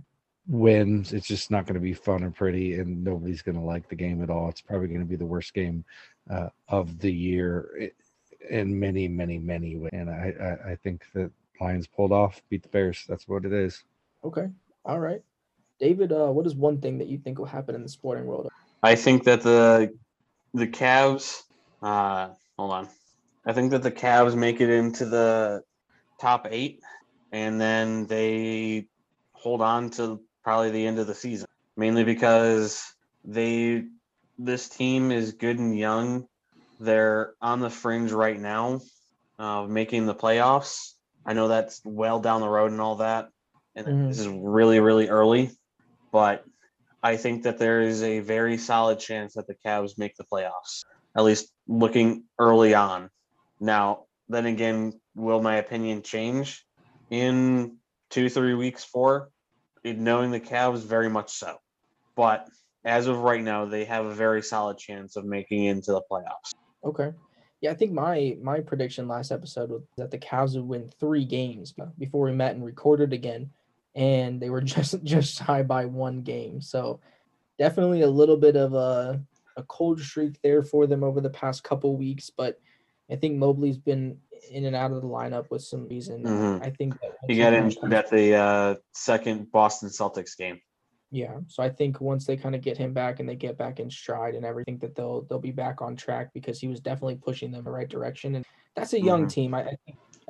[0.48, 1.12] wins.
[1.12, 3.94] It's just not going to be fun or pretty, and nobody's going to like the
[3.94, 4.48] game at all.
[4.48, 5.84] It's probably going to be the worst game
[6.28, 7.92] uh, of the year i-
[8.54, 9.90] in many, many, many ways.
[9.92, 10.34] And I,
[10.66, 13.04] I, I think that Lions pulled off, beat the Bears.
[13.08, 13.84] That's what it is.
[14.24, 14.48] Okay.
[14.84, 15.22] All right.
[15.82, 18.48] David, uh, what is one thing that you think will happen in the sporting world?
[18.84, 19.92] I think that the
[20.54, 21.40] the Cavs.
[21.82, 22.88] Uh, hold on.
[23.44, 25.62] I think that the Cavs make it into the
[26.20, 26.78] top eight,
[27.32, 28.86] and then they
[29.32, 31.48] hold on to probably the end of the season.
[31.76, 32.84] Mainly because
[33.24, 33.82] they
[34.38, 36.28] this team is good and young.
[36.78, 38.82] They're on the fringe right now
[39.36, 40.92] of making the playoffs.
[41.26, 43.30] I know that's well down the road and all that,
[43.74, 44.08] and Mhm.
[44.10, 45.50] this is really really early,
[46.12, 46.44] but
[47.02, 50.84] I think that there is a very solid chance that the Cavs make the playoffs,
[51.16, 53.10] at least looking early on.
[53.58, 56.64] Now, then again, will my opinion change
[57.10, 57.78] in
[58.10, 59.30] two, three weeks, four?
[59.84, 61.56] Knowing the Cavs, very much so.
[62.14, 62.48] But
[62.84, 66.52] as of right now, they have a very solid chance of making into the playoffs.
[66.84, 67.12] Okay.
[67.60, 71.24] Yeah, I think my my prediction last episode was that the Cavs would win three
[71.24, 73.50] games before we met and recorded again,
[73.94, 76.60] and they were just just shy by one game.
[76.60, 77.00] So
[77.58, 79.20] definitely a little bit of a
[79.56, 82.58] a cold streak there for them over the past couple weeks, but
[83.10, 84.18] I think Mobley's been
[84.50, 86.24] in and out of the lineup with some reason.
[86.24, 86.62] Mhm.
[86.66, 90.58] I think that He got injured at the uh, second Boston Celtics game.
[91.10, 93.78] Yeah, so I think once they kind of get him back and they get back
[93.80, 97.16] in stride and everything, that they'll they'll be back on track because he was definitely
[97.16, 98.36] pushing them in the right direction.
[98.36, 99.30] And that's a young Mhm.
[99.30, 99.54] team.
[99.54, 99.76] I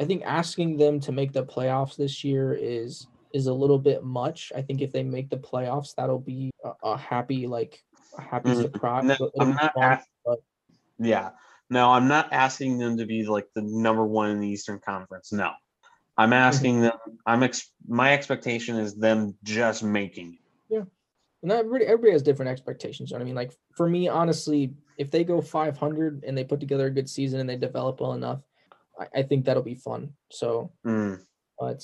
[0.01, 4.05] I think asking them to make the playoffs this year is is a little bit
[4.05, 4.53] much.
[4.55, 7.83] I think if they make the playoffs, that'll be a, a happy like
[8.18, 8.62] a happy Mhm.
[8.62, 9.05] surprise.
[9.05, 10.38] No, I'm not fun, ask- but
[10.99, 11.31] Yeah.
[11.71, 15.33] No, I'm not asking them to be like the number one in the Eastern Conference.
[15.33, 15.53] No.
[16.18, 16.92] I'm asking them
[17.25, 20.35] I'm ex- my expectation is them just making
[20.71, 20.87] it.
[21.42, 23.11] And everybody, everybody has different expectations.
[23.11, 23.35] You know what I mean?
[23.35, 27.40] Like for me, honestly, if they go 500 and they put together a good season
[27.40, 28.42] and they develop well enough,
[29.01, 30.12] I, I think that'll be fun.
[30.31, 31.21] So Mm,
[31.59, 31.83] But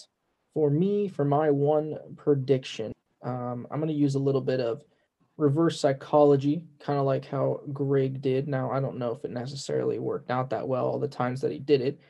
[0.58, 2.92] for me, for my one prediction,
[3.22, 4.82] um, I'm going to use a little bit of
[5.36, 8.48] reverse psychology, kind of like how Greg did.
[8.48, 11.52] Now, I don't know if it necessarily worked out that well all the times that
[11.52, 12.00] he did it,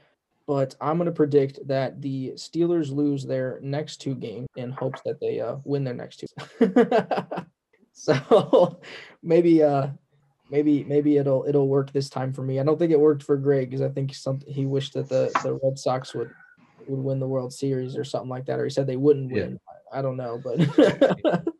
[0.46, 5.02] but I'm going to predict that the Steelers lose their next two games in hopes
[5.04, 6.74] that they uh, win their next two.
[7.92, 8.80] so
[9.22, 9.88] maybe uh
[10.50, 12.58] maybe maybe it'll it'll work this time for me.
[12.58, 15.30] I don't think it worked for Greg because I think something he wished that the
[15.42, 16.30] the Red Sox would
[16.88, 19.42] would win the World Series or something like that, or he said they wouldn't Yeah.
[19.44, 19.61] win.
[19.92, 20.59] I don't know, but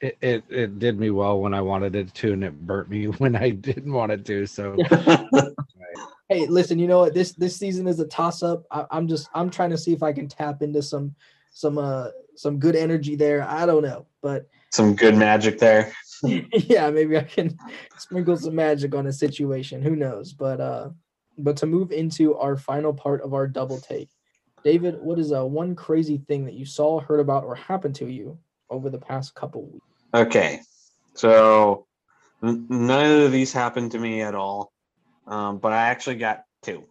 [0.00, 3.04] It, it it did me well when I wanted it to, and it burnt me
[3.18, 4.46] when I didn't want it to.
[4.46, 4.76] So
[6.30, 7.12] hey, listen, you know what?
[7.12, 8.64] This this season is a toss up.
[8.70, 11.14] I'm just I'm trying to see if I can tap into some
[11.50, 13.42] some uh some good energy there.
[13.46, 15.92] I don't know, but Some good magic there.
[16.22, 17.56] yeah, maybe I can
[17.98, 19.82] sprinkle some magic on a situation.
[19.82, 20.32] Who knows?
[20.32, 20.90] But uh
[21.36, 24.08] but to move into our final part of our double take,
[24.62, 28.06] David, what is uh one crazy thing that you saw, heard about, or happened to
[28.06, 29.86] you over the past couple weeks?
[30.14, 30.60] Okay.
[31.14, 31.86] So
[32.42, 34.72] none of these happened to me at all.
[35.26, 36.84] Um, but I actually got two.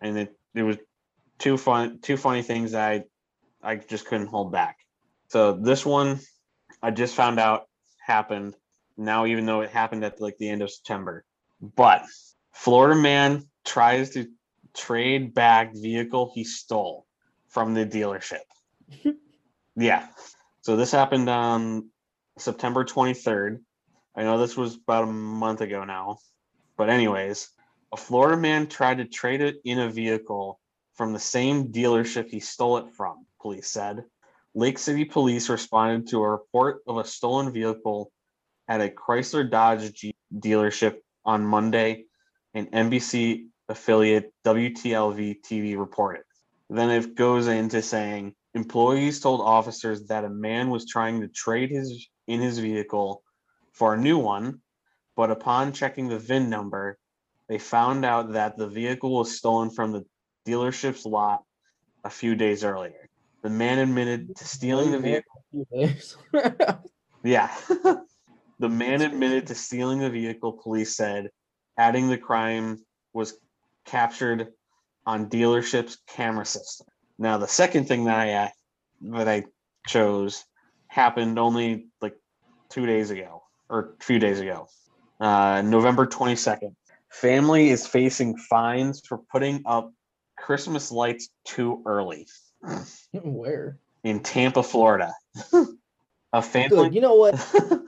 [0.00, 0.76] And it, it was
[1.38, 3.04] two fun two funny things that I
[3.62, 4.78] I just couldn't hold back.
[5.28, 6.20] So this one
[6.82, 7.64] I just found out
[8.00, 8.54] happened
[8.96, 11.24] now even though it happened at like the end of September.
[11.60, 12.04] But
[12.52, 14.26] Florida man tries to
[14.74, 17.03] trade back vehicle he stole
[17.54, 18.42] from the dealership.
[19.76, 20.08] yeah.
[20.62, 21.88] So this happened on
[22.36, 23.60] September 23rd.
[24.16, 26.18] I know this was about a month ago now.
[26.76, 27.48] But anyways,
[27.92, 30.58] a Florida man tried to trade it in a vehicle
[30.94, 34.04] from the same dealership he stole it from, police said.
[34.56, 38.10] Lake City police responded to a report of a stolen vehicle
[38.68, 42.04] at a Chrysler Dodge Jeep dealership on Monday,
[42.54, 46.22] and NBC affiliate WTLV TV reported.
[46.70, 51.70] Then it goes into saying employees told officers that a man was trying to trade
[51.70, 53.22] his in his vehicle
[53.72, 54.60] for a new one,
[55.16, 56.98] but upon checking the VIN number,
[57.48, 60.04] they found out that the vehicle was stolen from the
[60.46, 61.42] dealership's lot
[62.04, 63.08] a few days earlier.
[63.42, 65.44] The man admitted to stealing the vehicle.
[67.24, 67.50] Yeah.
[68.58, 71.30] the man admitted to stealing the vehicle, police said,
[71.76, 73.36] adding the crime was
[73.86, 74.52] captured
[75.06, 76.86] on dealership's camera system.
[77.18, 78.52] Now, the second thing that I
[79.12, 79.44] that I
[79.86, 80.44] chose
[80.88, 82.16] happened only like
[82.70, 84.68] two days ago or a few days ago,
[85.20, 86.74] uh, November 22nd.
[87.10, 89.92] Family is facing fines for putting up
[90.36, 92.26] Christmas lights too early
[93.12, 93.78] Where?
[94.02, 95.12] in Tampa, Florida.
[96.32, 96.68] a family.
[96.68, 96.94] Good.
[96.94, 97.34] You know what?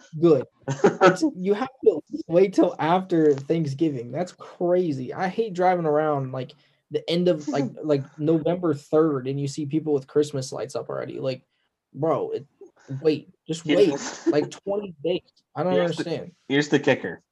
[0.20, 0.44] Good.
[0.68, 4.12] It's, you have to wait till after Thanksgiving.
[4.12, 5.12] That's crazy.
[5.12, 6.54] I hate driving around like
[6.90, 10.88] the end of like like November third, and you see people with Christmas lights up
[10.88, 11.18] already.
[11.18, 11.42] Like,
[11.94, 12.46] bro, it,
[13.00, 13.94] wait, just wait,
[14.26, 15.20] like twenty days.
[15.54, 16.32] I don't Here's the- understand.
[16.48, 17.22] Here's the kicker.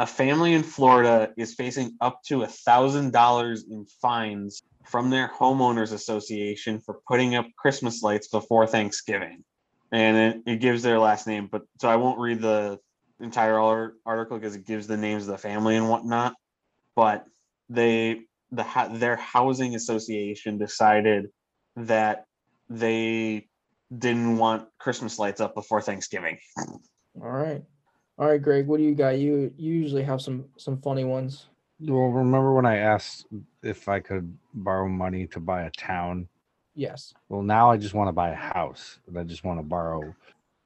[0.00, 5.28] A family in Florida is facing up to a thousand dollars in fines from their
[5.28, 9.44] homeowners association for putting up Christmas lights before Thanksgiving.
[9.90, 12.78] And it, it gives their last name, but so I won't read the
[13.20, 13.58] entire
[14.06, 16.34] article because it gives the names of the family and whatnot.
[16.94, 17.24] But
[17.68, 21.28] they the their housing association decided
[21.76, 22.24] that
[22.68, 23.46] they
[23.96, 26.38] didn't want Christmas lights up before Thanksgiving.
[27.20, 27.62] All right,
[28.18, 28.66] all right, Greg.
[28.66, 29.18] What do you got?
[29.18, 31.46] You you usually have some some funny ones.
[31.80, 33.26] Well, remember when I asked
[33.62, 36.28] if I could borrow money to buy a town?
[36.74, 37.14] Yes.
[37.28, 40.14] Well, now I just want to buy a house, and I just want to borrow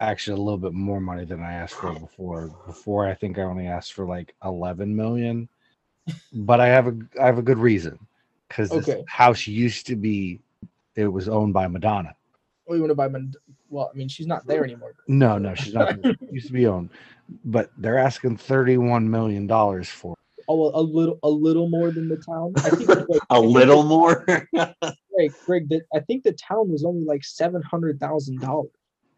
[0.00, 2.50] actually a little bit more money than I asked for before.
[2.66, 5.48] Before I think I only asked for like eleven million,
[6.32, 7.98] but I have a I have a good reason
[8.48, 10.40] because this house used to be
[10.94, 12.14] it was owned by Madonna.
[12.68, 13.08] Oh, you want to buy?
[13.08, 13.36] Mend-
[13.68, 14.94] well, I mean, she's not there anymore.
[15.08, 15.96] No, no, she's not.
[16.30, 16.90] used to be owned,
[17.44, 20.12] but they're asking thirty one million dollars for.
[20.12, 20.44] it.
[20.48, 22.52] Oh, a, a little a little more than the town.
[22.58, 24.24] I think Greg, A little more.
[24.54, 28.70] Greg, Greg the, I think the town was only like seven hundred thousand dollars.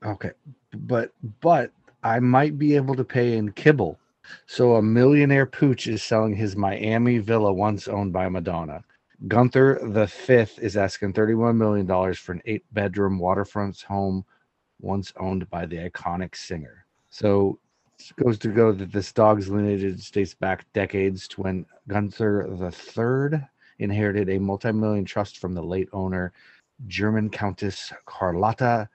[0.04, 0.32] Okay,
[0.76, 3.98] but but I might be able to pay in kibble.
[4.46, 8.84] So a millionaire pooch is selling his Miami villa once owned by Madonna.
[9.28, 14.24] Gunther the fifth is asking thirty-one million dollars for an eight-bedroom waterfront home
[14.80, 16.84] once owned by the iconic singer.
[17.10, 17.58] So
[17.98, 22.70] it goes to go that this dog's lineage dates back decades to when Gunther the
[22.70, 23.46] third
[23.78, 26.32] inherited a multi-million trust from the late owner,
[26.86, 28.88] German Countess Carlotta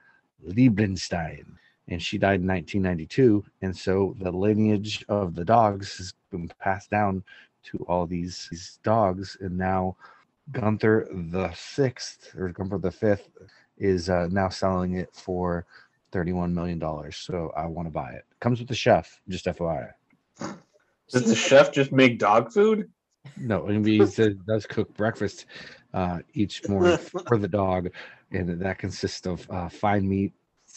[0.45, 1.55] Liebenstein,
[1.89, 3.43] and she died in 1992.
[3.61, 7.23] And so the lineage of the dogs has been passed down
[7.63, 9.97] to all these, these dogs, and now
[10.51, 13.29] Gunther the sixth or Gunther the fifth
[13.77, 15.65] is uh, now selling it for
[16.11, 17.17] 31 million dollars.
[17.17, 18.25] So I want to buy it.
[18.39, 19.91] Comes with the chef, just FYI.
[21.09, 22.89] Does the chef just make dog food?
[23.37, 25.45] No, and he does cook breakfast
[25.93, 26.97] uh, each morning
[27.27, 27.89] for the dog,
[28.31, 30.33] and that consists of uh, fine meat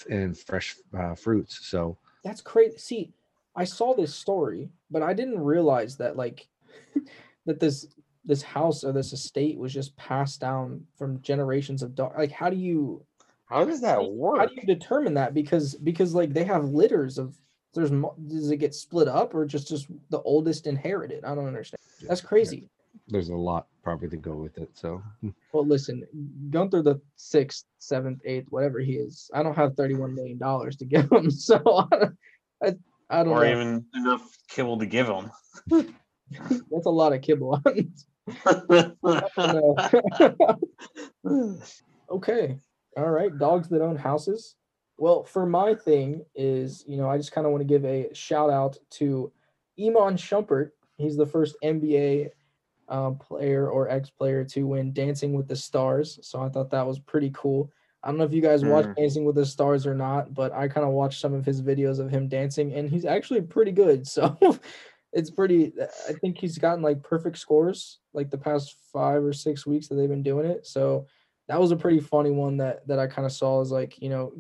[0.09, 1.67] and fresh uh, fruits.
[1.67, 2.79] So That's crazy.
[2.79, 3.13] See,
[3.55, 6.49] I saw this story, but I didn't realize that like
[7.47, 7.87] that this
[8.25, 12.13] this house or this estate was just passed down from generations of dog.
[12.17, 13.05] Like, how do you
[13.47, 14.39] How does that work?
[14.39, 15.35] how do you determine that?
[15.35, 17.37] Because because like they have litters of
[17.75, 21.25] there's does it get split up or just just the oldest inherited?
[21.25, 21.81] I don't understand.
[22.03, 22.69] That's crazy.
[23.13, 24.71] There's a lot probably to go with it.
[24.75, 25.03] So
[25.53, 26.05] Well, listen,
[26.51, 30.85] Gunther the sixth, seventh, eighth, whatever he is, I don't have thirty-one million dollars to
[30.87, 31.61] give him, so
[32.63, 32.75] I,
[33.11, 33.51] I don't or know.
[33.53, 35.31] even enough kibble to give him.
[35.71, 37.61] That's a lot of kibble.
[42.11, 42.57] okay,
[42.97, 43.39] all right.
[43.39, 44.57] Dogs that own houses.
[44.99, 48.09] Well, for my thing is, you know, I just kind of want to give a
[48.15, 49.33] shout out to
[49.79, 50.71] Iman Shumpert.
[50.97, 52.31] He's the first NBA
[52.89, 56.19] um, player or ex-player to win Dancing with the Stars.
[56.23, 57.71] So I thought that was pretty cool.
[58.03, 58.97] I don't know if you guys watch Mm.
[58.97, 62.01] Dancing with the Stars or not, but I kind of watched some of his videos
[62.01, 64.07] of him dancing, and he's actually pretty good.
[64.09, 64.37] So
[65.13, 65.73] it's pretty.
[66.09, 69.95] I think he's gotten like perfect scores like the past five or six weeks that
[69.97, 70.67] they've been doing it.
[70.67, 71.07] So
[71.49, 73.61] that was a pretty funny one that that I kind of saw.
[73.61, 74.33] Is like you know,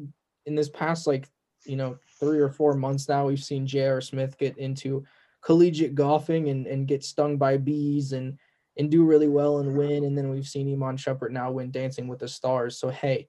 [0.46, 1.28] in this past like
[1.64, 4.00] you know three or four months now, we've seen J.R.
[4.00, 5.04] Smith get into
[5.42, 8.38] collegiate golfing and and get stung by bees and
[8.78, 10.04] and do really well and win.
[10.04, 12.78] And then we've seen Iman Shumpert now win Dancing with the Stars.
[12.78, 13.28] So hey,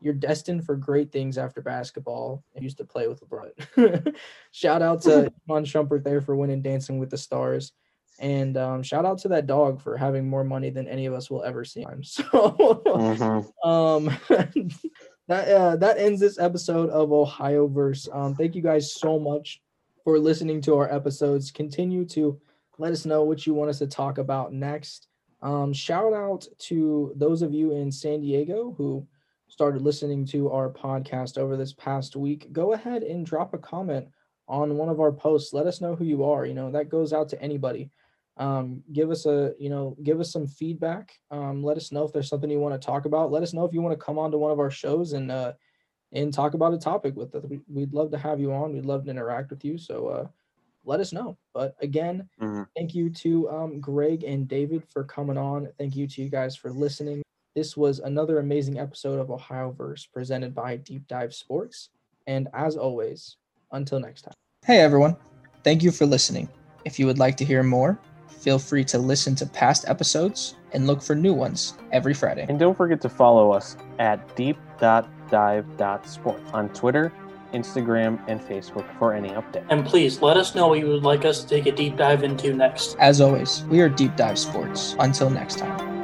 [0.00, 2.42] you're destined for great things after basketball.
[2.56, 4.16] I used to play with LeBron.
[4.50, 7.72] shout out to Iman Shumpert there for winning Dancing with the Stars.
[8.18, 11.30] And um, shout out to that dog for having more money than any of us
[11.30, 11.86] will ever see.
[12.02, 13.48] So Mhm.
[13.64, 14.04] um
[15.28, 18.08] that uh, that ends this episode of Ohio Verse.
[18.12, 19.60] Um, thank you guys so much
[20.04, 21.50] for listening to our episodes.
[21.50, 22.40] Continue to
[22.78, 25.08] let us know what you want us to talk about next.
[25.42, 29.06] Um, shout out to those of you in San Diego who
[29.48, 32.52] started listening to our podcast over this past week.
[32.52, 34.08] Go ahead and drop a comment
[34.48, 35.52] on one of our posts.
[35.52, 36.46] Let us know who you are.
[36.46, 37.90] You know, that goes out to anybody.
[38.38, 41.12] Um, give us a, you know, give us some feedback.
[41.30, 43.30] Um, let us know if there's something you want to talk about.
[43.30, 45.30] Let us know if you want to come on to one of our shows and
[45.30, 45.52] uh
[46.12, 47.44] and talk about a topic with us.
[47.48, 48.72] We, would love to have you on.
[48.72, 49.78] We'd love to interact with you.
[49.78, 50.26] So uh
[50.84, 51.36] let us know.
[51.54, 52.66] But again, Mhm.
[52.76, 55.68] thank you to um, Greg and David for coming on.
[55.78, 57.22] Thank you to you guys for listening.
[57.54, 61.90] This was another amazing episode of Ohio Verse presented by Deep Dive Sports.
[62.26, 63.36] And as always,
[63.70, 64.34] until next time.
[64.66, 65.16] Hey everyone,
[65.62, 66.48] thank you for listening.
[66.84, 67.96] If you would like to hear more,
[68.26, 72.44] feel free to listen to past episodes and look for new ones every Friday.
[72.48, 74.18] And don't forget to follow us at
[75.32, 77.12] deep.dive.sports on Twitter,
[77.52, 79.66] Instagram, and Facebook for any updates.
[79.70, 82.22] And please let us know what you would like us to take a deep dive
[82.22, 82.96] into next.
[82.98, 84.94] As always, we are Deep Dive Sports.
[84.98, 86.01] Until next time.